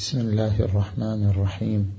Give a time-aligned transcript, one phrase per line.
[0.00, 1.92] بسم الله الرحمن الرحيم.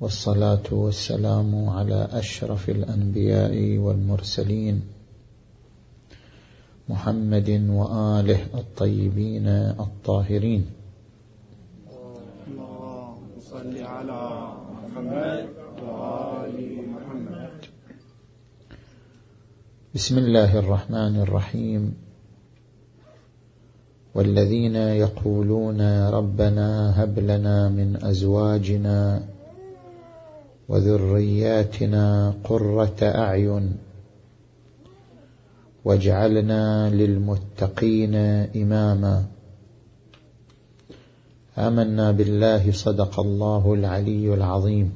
[0.00, 4.82] والصلاة والسلام على أشرف الأنبياء والمرسلين
[6.88, 10.62] محمد وآله الطيبين الطاهرين.
[12.46, 14.22] اللهم صل على
[14.70, 15.46] محمد
[15.82, 16.58] وآل
[16.94, 17.54] محمد.
[19.94, 22.05] بسم الله الرحمن الرحيم.
[24.16, 29.22] والذين يقولون ربنا هب لنا من أزواجنا
[30.68, 33.76] وذرياتنا قرة أعين
[35.84, 38.14] واجعلنا للمتقين
[38.56, 39.24] إماما.
[41.58, 44.92] آمنا بالله صدق الله العلي العظيم.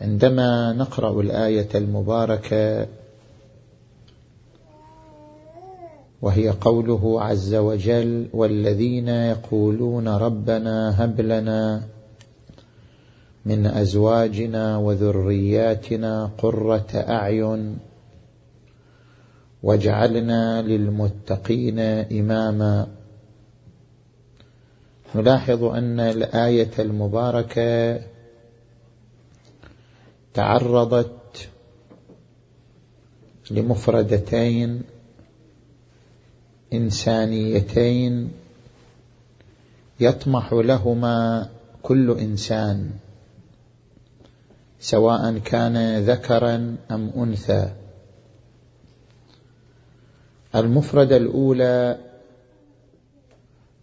[0.00, 2.86] عندما نقرأ الآية المباركة
[6.22, 11.82] وهي قوله عز وجل والذين يقولون ربنا هب لنا
[13.46, 17.78] من أزواجنا وذرياتنا قرة أعين
[19.62, 22.86] واجعلنا للمتقين إماما.
[25.14, 28.00] نلاحظ أن الآية المباركة
[30.34, 31.48] تعرضت
[33.50, 34.82] لمفردتين
[36.72, 38.30] إنسانيتين
[40.00, 41.48] يطمح لهما
[41.82, 42.90] كل إنسان
[44.80, 47.72] سواء كان ذكرا أم أنثى.
[50.54, 51.98] المفرده الأولى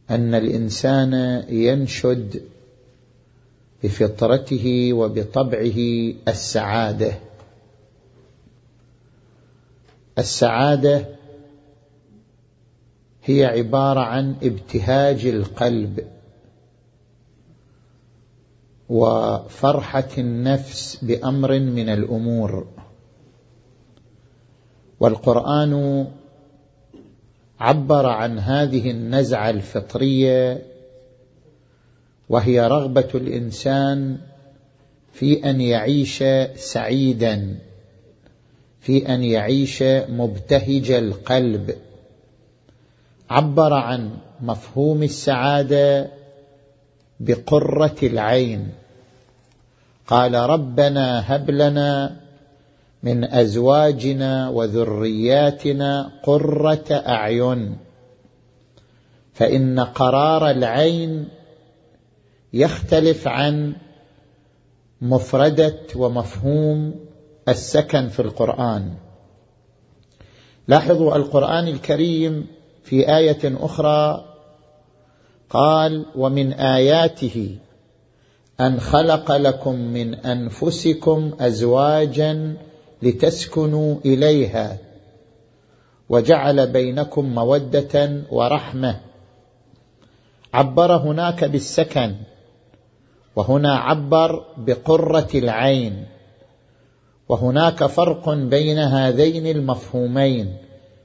[0.10, 1.14] أن الإنسان
[1.50, 2.44] ينشد
[3.84, 5.80] بفطرته وبطبعه
[6.28, 7.14] السعادة.
[10.18, 11.19] السعادة
[13.30, 16.08] هي عبارة عن ابتهاج القلب
[18.90, 22.68] وفرحة النفس بأمر من الأمور.
[25.00, 26.08] والقرآن
[27.60, 30.66] عبر عن هذه النزعة الفطرية
[32.30, 34.18] وهي رغبة الإنسان
[35.14, 36.24] في أن يعيش
[36.56, 37.60] سعيدا
[38.80, 41.89] في أن يعيش مبتهج القلب.
[43.30, 46.12] عبر عن مفهوم السعادة
[47.20, 48.70] بقرة العين.
[50.08, 52.16] قال ربنا هب لنا
[53.04, 57.78] من أزواجنا وذرياتنا قرة أعين
[59.34, 61.28] فإن قرار العين
[62.54, 63.76] يختلف عن
[65.02, 66.96] مفردة ومفهوم
[67.48, 68.94] السكن في القرآن.
[70.68, 72.48] لاحظوا القرآن الكريم
[72.84, 74.26] في آية أخرى
[75.50, 77.58] قال ومن آياته
[78.60, 82.58] أن خلق لكم من أنفسكم ازواجا
[83.02, 84.78] لتسكنوا إليها
[86.10, 89.00] وجعل بينكم مودة ورحمة
[90.54, 92.16] عبر هناك بالسكن
[93.36, 96.06] وهنا عبر بقرة العين
[97.30, 100.58] وهناك فرق بين هذين المفهومين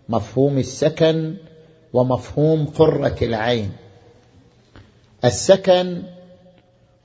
[0.09, 1.35] مفهوم السكن
[1.95, 3.73] ومفهوم قرة العين.
[5.25, 6.03] السكن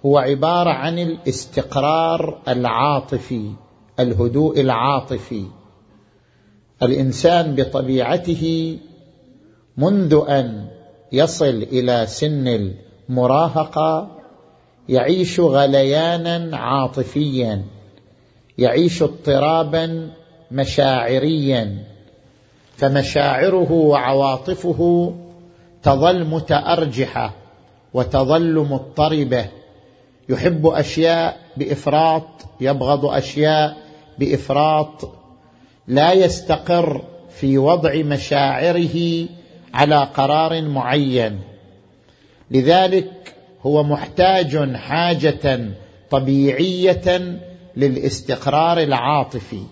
[0.05, 3.51] هو عبارة عن الاستقرار العاطفي
[3.99, 5.45] الهدوء العاطفي.
[6.83, 8.78] الإنسان بطبيعته
[9.78, 10.67] منذ أن
[11.11, 12.73] يصل إلى سن
[13.09, 14.19] المراهقة
[14.89, 17.63] يعيش غليانا عاطفيا
[18.57, 20.11] يعيش اضطرابا
[20.51, 21.83] مشاعريا.
[22.79, 25.13] فمشاعره وعواطفه
[25.84, 27.34] تظل متأرجحة
[27.94, 29.45] وتظل مضطربة.
[30.29, 32.28] يحب أشياء بإفراط
[32.62, 33.78] يبغض أشياء
[34.19, 35.12] بإفراط.
[35.88, 39.28] لا يستقر في وضع مشاعره
[39.73, 41.40] على قرار معين.
[42.52, 43.35] لذلك
[43.66, 45.59] هو محتاج حاجة
[46.11, 47.40] طبيعية
[47.78, 49.64] للاستقرار العاطفي.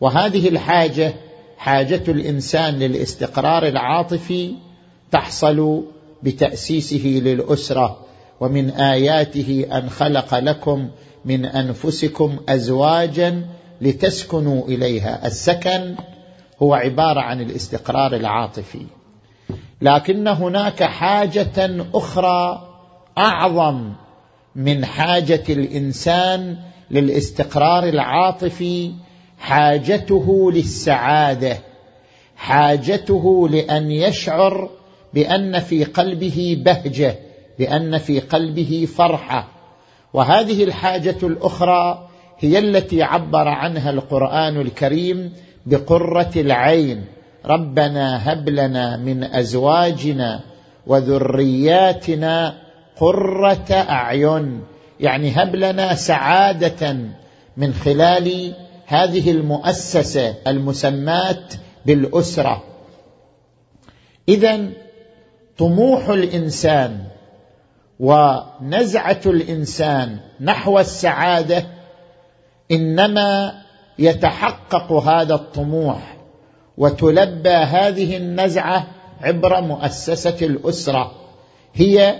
[0.00, 1.14] وهذه الحاجة
[1.62, 4.54] حاجة الإنسان للاستقرار العاطفي
[5.10, 5.84] تحصل
[6.22, 7.98] بتأسيسه للأسرة
[8.40, 10.88] ومن آياته أن خلق لكم
[11.24, 13.46] من أنفسكم أزواجا
[13.80, 15.26] لتسكنوا إليها.
[15.26, 15.94] السكن
[16.62, 18.86] هو عبارة عن الاستقرار العاطفي.
[19.82, 22.68] لكن هناك حاجة أخرى
[23.18, 23.92] أعظم
[24.56, 26.56] من حاجة الإنسان
[26.90, 28.92] للاستقرار العاطفي
[29.42, 31.58] حاجته للسعادة
[32.36, 34.70] حاجته لأن يشعر
[35.14, 37.16] بأن في قلبه بهجة
[37.58, 39.48] بأن في قلبه فرحة.
[40.12, 42.08] وهذه الحاجة الأخرى
[42.38, 45.32] هي التي عبر عنها القرآن الكريم
[45.66, 47.04] بقرة العين
[47.46, 50.40] ربنا هب لنا من أزواجنا
[50.86, 52.54] وذرياتنا
[52.96, 54.62] قرة أعين
[55.00, 56.96] يعني هب لنا سعادة
[57.56, 58.54] من خلال
[58.86, 61.44] هذه المؤسسة المسماة
[61.86, 62.62] بالأسرة.
[64.28, 64.68] اذا
[65.58, 67.04] طموح الإنسان
[68.00, 71.66] ونزعة الإنسان نحو السعادة
[72.70, 73.54] إنما
[73.98, 76.16] يتحقق هذا الطموح
[76.78, 78.86] وتلبى هذه النزعة
[79.20, 81.12] عبر مؤسسة الأسرة
[81.74, 82.18] هي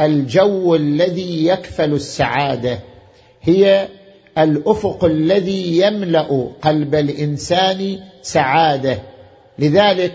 [0.00, 2.78] الجو الذي يكفل السعادة
[3.42, 3.88] هي
[4.38, 8.98] الأفق الذي يملأ قلب الإنسان سعادة.
[9.58, 10.14] لذلك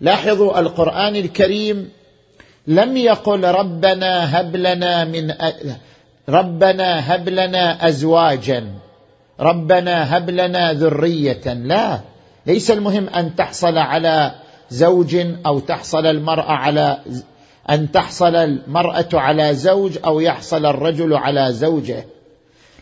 [0.00, 1.90] لاحظوا القرآن الكريم
[2.66, 5.34] لم يقل ربنا هب لنا من
[6.28, 8.64] ربنا هب لنا ازواجا
[9.40, 11.54] ربنا هب لنا ذرية.
[11.54, 12.00] لا
[12.46, 14.32] ليس المهم أن تحصل على
[14.70, 15.16] زوج
[15.46, 16.98] أو تحصل المرأة على
[17.70, 22.04] أن تحصل المرأة على زوج أو يحصل الرجل على زوجة.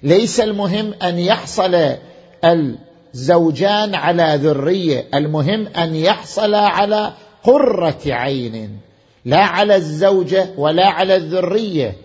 [0.03, 1.97] ليس المهم أن يحصل
[2.45, 7.13] الزوجان على ذرية المهم أن يحصل على
[7.45, 8.81] قرة عين
[9.25, 11.97] لا على الزوجة ولا على الذرية.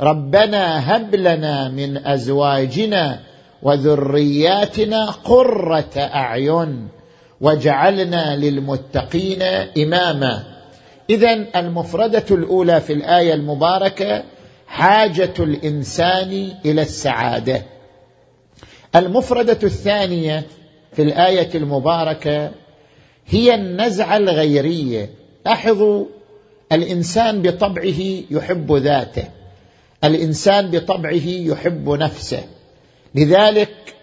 [0.00, 3.20] ربنا هب لنا من أزواجنا
[3.62, 6.88] وذرياتنا قرة أعين
[7.40, 9.42] وجعلنا للمتقين
[9.78, 10.42] إماما.
[11.10, 14.22] اذا المفردة الأولى في الآية المباركة
[14.72, 17.62] حاجة الإنسان إلى السعادة.
[18.96, 20.46] المفردة الثانية
[20.92, 22.50] في الآية المباركة
[23.26, 25.10] هي النزعه الغيريه
[25.46, 26.04] لاحظوا
[26.72, 29.24] الإنسان بطبعه يحب ذاته.
[30.04, 32.44] الإنسان بطبعه يحب نفسه.
[33.14, 33.94] لذلك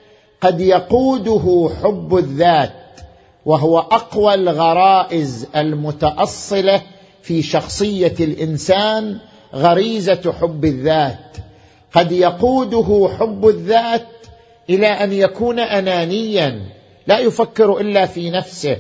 [0.42, 3.01] قد يقوده حب الذات
[3.45, 6.81] وهو أقوى الغرائز المتأصلة
[7.21, 9.19] في شخصية الإنسان
[9.56, 11.38] غريزة حب الذات.
[11.94, 14.07] قد يقوده حب الذات
[14.69, 16.62] إلى أن يكون انانيا.
[17.07, 18.78] لا يفكر إلا في نفسه.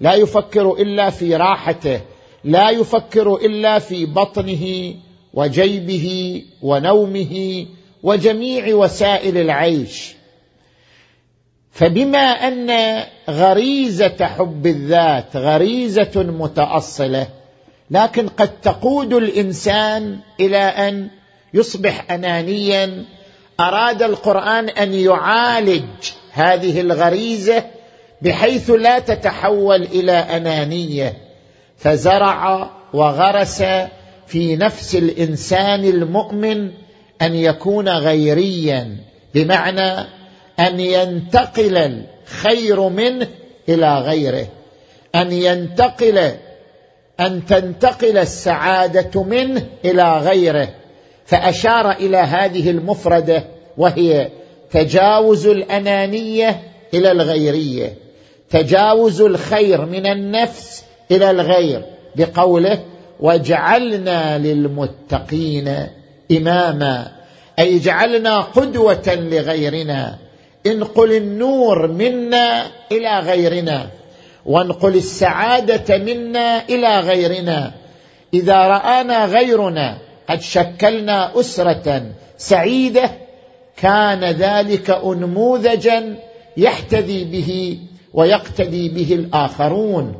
[0.00, 2.00] لا يفكر إلا في راحته.
[2.44, 4.94] لا يفكر إلا في بطنه
[5.34, 7.66] وجيبه ونومه
[8.02, 10.16] وجميع وسائل العيش.
[11.70, 17.28] فبما أن غريزة حب الذات غريزة متأصلة
[17.90, 21.08] لكن قد تقود الإنسان إلى أن
[21.54, 23.04] يصبح انانيا.
[23.60, 25.84] أراد القرآن أن يعالج
[26.32, 27.64] هذه الغريزة
[28.22, 31.16] بحيث لا تتحول إلى أنانية.
[31.76, 33.62] فزرع وغرس
[34.26, 36.70] في نفس الإنسان المؤمن
[37.22, 38.96] أن يكون غيريا
[39.34, 40.06] بمعنى
[40.60, 43.28] أن ينتقل الخير منه
[43.68, 44.46] إلى غيره
[45.14, 46.32] أن ينتقل
[47.20, 50.68] أن تنتقل السعادة منه إلى غيره
[51.26, 53.44] فأشار إلى هذه المفردة
[53.78, 54.28] وهي
[54.70, 56.60] تجاوز الأنانية
[56.94, 57.94] إلى الغيرية
[58.50, 61.82] تجاوز الخير من النفس إلى الغير
[62.16, 62.78] بقوله
[63.20, 65.86] وجعلنا للمتقين
[66.32, 67.12] إماما
[67.58, 70.18] أي جعلنا قدوة لغيرنا
[70.66, 73.86] انقل النور منا إلى غيرنا.
[74.46, 77.72] وانقل السعادة منا إلى غيرنا.
[78.34, 79.98] إذا رآنا غيرنا
[80.28, 82.02] قد شكلنا أسرة
[82.38, 83.10] سعيدة
[83.76, 86.16] كان ذلك انموذجا
[86.56, 87.78] يحتذي به
[88.14, 90.14] ويقتدي به الآخرون.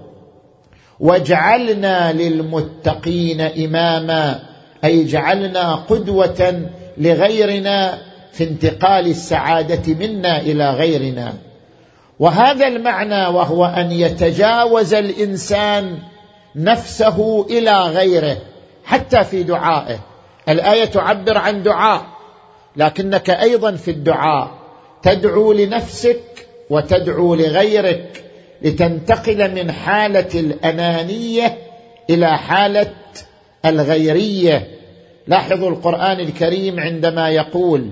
[1.01, 4.43] واجعلنا للمتقين إماما
[4.85, 7.99] أي جعلنا قدوة لغيرنا
[8.33, 11.35] في انتقال السعادة منا إلى غيرنا.
[12.19, 15.99] وهذا المعنى وهو أن يتجاوز الإنسان
[16.57, 18.37] نفسه إلى غيره
[18.85, 19.99] حتى في دعائه.
[20.49, 22.07] الآية تعبر عن دعاء
[22.77, 24.51] لكنك أيضا في الدعاء.
[25.03, 26.23] تدعو لنفسك
[26.71, 28.25] وتدعو لغيرك
[28.63, 31.59] لتنتقل من حالة الأنانية
[32.11, 32.93] إلى حالة
[33.65, 34.69] الغيرية.
[35.27, 37.91] لاحظوا القرآن الكريم عندما يقول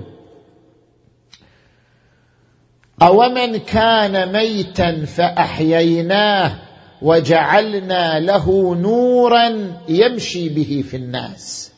[3.01, 6.55] اومن كان ميتا فاحييناه
[7.01, 11.71] وجعلنا له نورا يمشي به في الناس.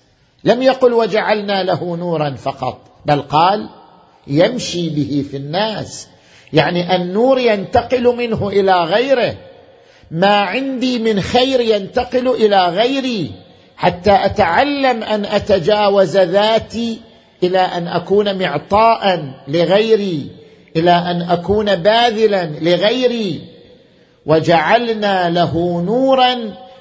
[0.43, 3.69] لم يقل وجعلنا له نورا فقط بل قال
[4.27, 6.07] يمشي به في الناس.
[6.53, 9.37] يعني النور ينتقل منه إلى غيره.
[10.11, 13.31] ما عندي من خير ينتقل إلى غيري.
[13.77, 17.01] حتى أتعلم أن أتجاوز ذاتي
[17.43, 20.36] إلى أن أكون معطاء لغيري.
[20.79, 23.41] إلى أن أكون باذلا لغيري.
[24.25, 26.35] وجعلنا له نورا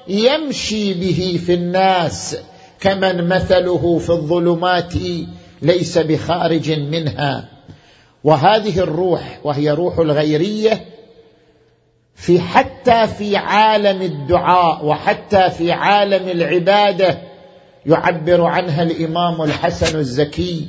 [0.07, 2.37] يمشي به في الناس
[2.79, 4.93] كمن مثله في الظلمات
[5.61, 7.49] ليس بخارج منها.
[8.23, 10.85] وهذه الروح وهي روح الغيرية
[12.15, 17.17] في حتى في عالم الدعاء وحتى في عالم العبادة
[17.85, 20.67] يعبر عنها الإمام الحسن الزكي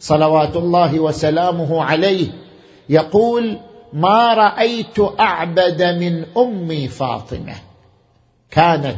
[0.00, 2.26] صلوات الله وسلامه عليه.
[2.88, 3.58] يقول
[3.92, 7.54] ما رأيت أعبد من أمي فاطمة.
[8.50, 8.96] كانت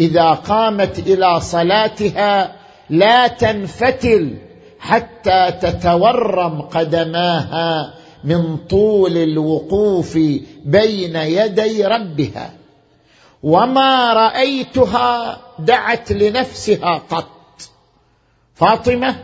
[0.00, 2.52] إذا قامت إلى صلاتها
[2.90, 4.34] لا تنفتل
[4.80, 7.94] حتى تتورم قدماها
[8.24, 10.18] من طول الوقوف
[10.64, 12.50] بين يدي ربها.
[13.42, 17.28] وما رأيتها دعت لنفسها قط.
[18.54, 19.16] فاطمة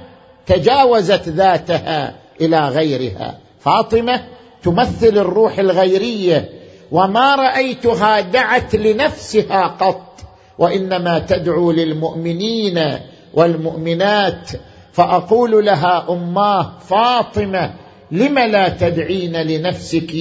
[0.47, 3.44] تجاوزت ذاتها إلى غيرها.
[3.65, 4.25] فاطمة
[4.63, 6.49] تمثل الروح الغيرية
[6.93, 10.21] وما رأيتها دعت لنفسها قط
[10.59, 12.99] وإنما تدعو للمؤمنين
[13.35, 14.51] والمؤمنات.
[14.93, 17.75] فأقول لها أماه فاطمة
[18.11, 20.13] لم لا تدعين لنفسك؟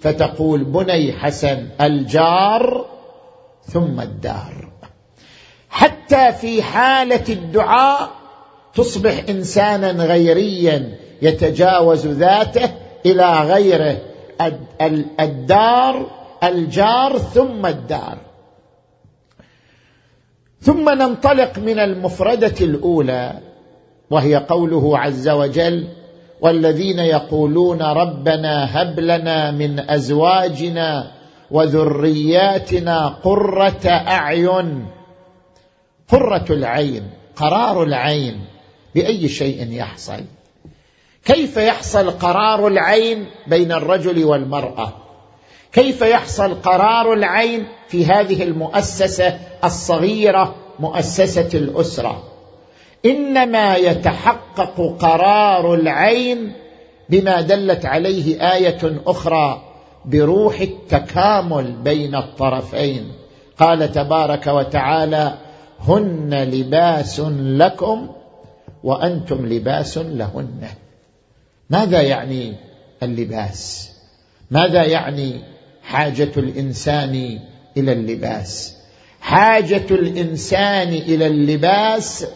[0.00, 2.86] فتقول بني حسن الجار
[3.62, 4.72] ثم الدار.
[5.68, 8.10] حتى في حالة الدعاء
[8.74, 12.70] تصبح إنسانا غيريا يتجاوز ذاته
[13.06, 13.98] إلى غيره
[15.20, 16.06] الدار
[16.42, 18.18] الجار ثم الدار.
[20.60, 23.38] ثم ننطلق من المفردة الأولى
[24.10, 25.88] وهي قوله عز وجل
[26.40, 31.12] والذين يقولون ربنا هب لنا من أزواجنا
[31.50, 34.86] وذرياتنا قرة أعين.
[36.08, 37.02] قرة العين
[37.36, 38.44] قرار العين
[38.94, 40.24] بأي شيء يحصل.
[41.26, 44.92] كيف يحصل قرار العين بين الرجل والمرأة؟
[45.72, 52.22] كيف يحصل قرار العين في هذه المؤسسة الصغيرة مؤسسة الأسرة؟
[53.06, 56.52] إنما يتحقق قرار العين
[57.08, 59.62] بما دلت عليه آية أخرى
[60.04, 63.12] بروح التكامل بين الطرفين.
[63.58, 65.34] قال تبارك وتعالى
[65.80, 68.08] هن لباس لكم
[68.84, 70.68] وأنتم لباس لهن.
[71.70, 72.54] ماذا يعني
[73.02, 73.90] اللباس؟
[74.50, 75.40] ماذا يعني
[75.82, 77.40] حاجة الإنسان
[77.76, 78.76] إلى اللباس؟
[79.20, 82.26] حاجة الإنسان إلى اللباس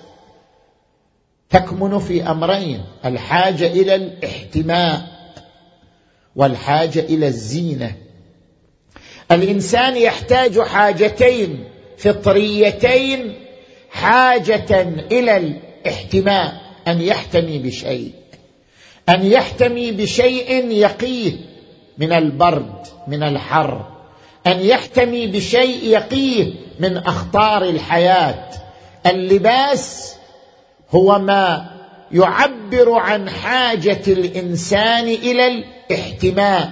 [1.50, 5.02] تكمن في أمرين الحاجة إلى الاحتماء
[6.36, 7.92] والحاجة إلى الزينة.
[9.32, 11.64] الإنسان يحتاج حاجتين
[11.98, 13.34] فطريتين
[13.90, 14.82] حاجة
[15.12, 18.19] إلى الاحتماء أن يحتمي بشيء.
[19.10, 21.32] أن يحتمي بشيء يقيه
[21.98, 22.74] من البرد
[23.08, 23.86] من الحر.
[24.46, 28.48] أن يحتمي بشيء يقيه من أخطار الحياة.
[29.06, 30.14] اللباس
[30.90, 31.66] هو ما
[32.12, 36.70] يعبر عن حاجة الإنسان إلى الاحتماء.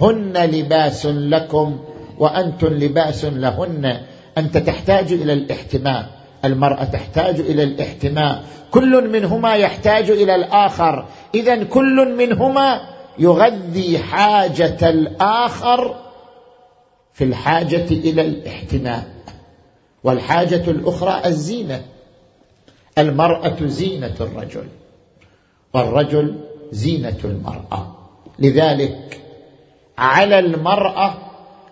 [0.00, 1.80] هن لباس لكم
[2.18, 4.00] وأنتم لباس لهن.
[4.38, 6.21] أنت تحتاج إلى الاحتماء.
[6.44, 8.44] المرأة تحتاج إلى الاحتماء.
[8.70, 11.06] كل منهما يحتاج إلى الآخر.
[11.34, 12.80] اذا كل منهما
[13.18, 15.94] يغذي حاجة الآخر
[17.12, 19.04] في الحاجة إلى الاحتماء.
[20.04, 21.82] والحاجة الأخرى الزينة.
[22.98, 24.66] المرأة زينة الرجل.
[25.74, 26.40] والرجل
[26.72, 27.96] زينة المرأة.
[28.38, 29.20] لذلك
[29.98, 31.14] على المرأة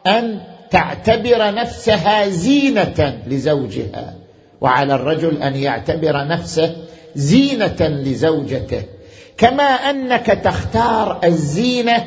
[0.06, 4.19] أن تعتبر نفسها زينة لزوجها.
[4.60, 6.76] وعلى الرجل أن يعتبر نفسه
[7.14, 8.82] زينة لزوجته
[9.38, 12.04] كما أنك تختار الزينة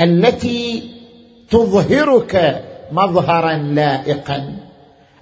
[0.00, 0.90] التي
[1.50, 4.56] تظهرك مظهرا لائقا.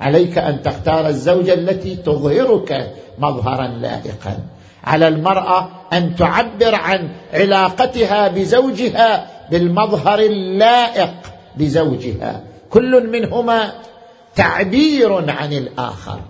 [0.00, 4.38] عليك أن تختار الزوجة التي تظهرك مظهرا لائقا.
[4.84, 11.14] على المرأة أن تعبر عن علاقتها بزوجها بالمظهر اللائق
[11.56, 12.40] بزوجها
[12.70, 13.72] كل منهما
[14.36, 16.20] تعبير عن الآخر.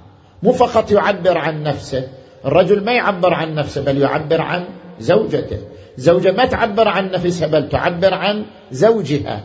[0.42, 2.08] مو فقط يعبر عن نفسه
[2.44, 4.64] الرجل ما يعبر عن نفسه بل يعبر عن
[5.00, 5.58] زوجته.
[5.96, 9.44] زوجة ما تعبر عن نفسها بل تعبر عن زوجها.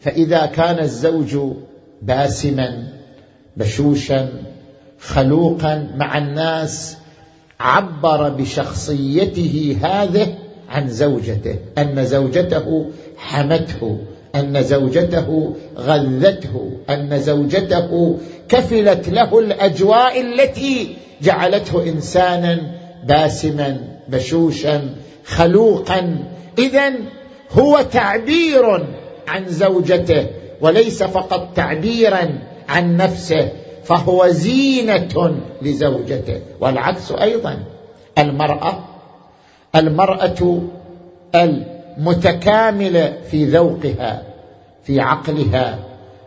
[0.00, 1.38] فإذا كان الزوج
[2.02, 2.88] باسما
[3.56, 4.28] بشوشا
[5.00, 6.96] خلوقا مع الناس
[7.60, 10.34] عبر بشخصيته هذه
[10.68, 13.98] عن زوجته أن زوجته حمته.
[14.34, 22.60] أن زوجته غذته أن زوجته كفلت له الأجواء التي جعلته إنسانا
[23.04, 24.90] باسما بشوشا
[25.24, 26.18] خلوقا.
[26.58, 26.92] اذا
[27.52, 28.86] هو تعبير
[29.28, 30.26] عن زوجته
[30.60, 32.38] وليس فقط تعبيرا
[32.68, 33.48] عن نفسه
[33.84, 36.40] فهو زينة لزوجته.
[36.60, 37.58] والعكس أيضا
[38.18, 38.84] المرأة
[39.76, 40.62] المرأة
[41.98, 44.22] المتكامله في ذوقها
[44.84, 45.78] في عقلها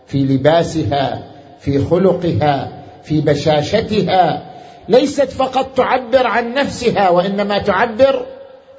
[0.07, 1.23] في لباسها
[1.59, 2.71] في خلقها
[3.03, 4.43] في بشاشتها.
[4.89, 8.25] ليست فقط تعبر عن نفسها وإنما تعبر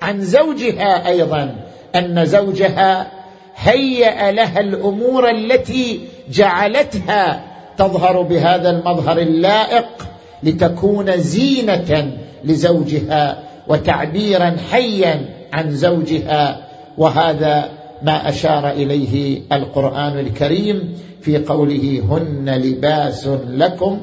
[0.03, 1.55] عن زوجها أيضا
[1.95, 3.11] أن زوجها
[3.57, 7.45] هيأ لها الأمور التي جعلتها
[7.79, 10.09] تظهر بهذا المظهر اللائق
[10.43, 12.13] لتكون زينة
[12.45, 16.68] لزوجها وتعبيرا حيا عن زوجها.
[16.99, 17.71] وهذا
[18.03, 24.01] ما أشار إليه القرآن الكريم في قوله هن لباس لكم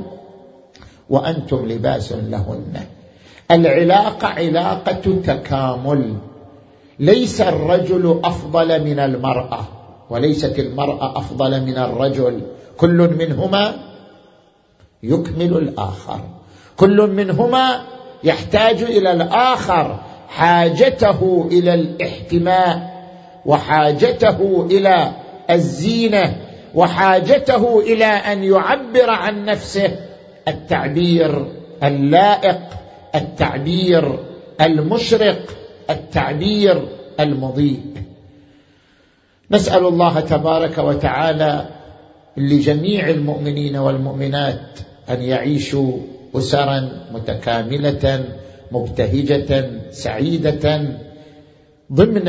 [1.10, 2.74] وأنتم لباس لهن.
[3.52, 6.14] العلاقة علاقة تكامل.
[7.00, 9.60] ليس الرجل أفضل من المرأة
[10.10, 12.42] وليست المرأة أفضل من الرجل.
[12.78, 13.74] كل منهما
[15.04, 16.20] يكمل الآخر.
[16.78, 17.82] كل منهما
[18.24, 20.00] يحتاج إلى الآخر.
[20.28, 22.96] حاجته إلى الاحتماء
[23.46, 25.12] وحاجته إلى
[25.50, 26.36] الزينة
[26.76, 29.96] وحاجته إلى أن يعبر عن نفسه.
[30.48, 31.46] التعبير
[31.84, 32.60] اللائق
[33.16, 34.20] التعبير
[34.62, 35.40] المشرق
[35.90, 36.88] التعبير
[37.20, 37.82] المضيء.
[39.52, 41.66] نسأل الله تبارك وتعالى
[42.38, 44.80] لجميع المؤمنين والمؤمنات
[45.10, 45.98] أن يعيشوا
[46.36, 48.26] اسرا متكاملة
[48.72, 50.66] مبتهجة سعيدة
[51.94, 52.28] ضمن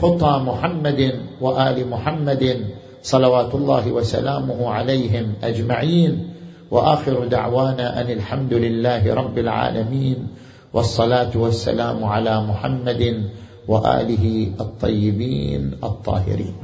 [0.00, 1.00] خطى محمد
[1.40, 2.66] وآل محمد
[3.02, 6.32] صلوات الله وسلامه عليهم أجمعين.
[6.70, 10.28] وآخر دعوانا أن الحمد لله رب العالمين
[10.74, 13.30] والصلاة والسلام على محمد
[13.68, 16.56] وآله الطيبين الطاهرين.